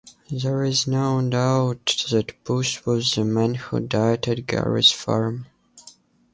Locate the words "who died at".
3.53-4.47